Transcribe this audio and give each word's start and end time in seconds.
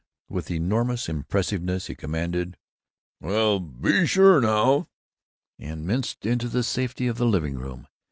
With 0.29 0.49
enormous 0.49 1.07
impressiveness 1.07 1.85
he 1.85 1.93
commanded, 1.93 2.57
"Well, 3.19 3.59
be 3.59 4.07
sure 4.07 4.41
now," 4.41 4.87
and 5.59 5.85
minced 5.85 6.25
into 6.25 6.47
the 6.49 6.63
safety 6.63 7.05
of 7.05 7.19
the 7.19 7.27
living 7.27 7.59
room. 7.59 7.85